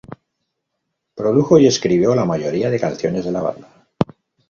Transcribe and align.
Produjo 1.13 1.59
y 1.59 1.67
escribió 1.67 2.15
la 2.15 2.25
mayoría 2.25 2.71
de 2.71 2.79
canciones 2.79 3.23
de 3.23 3.31
la 3.33 3.41
banda. 3.43 3.85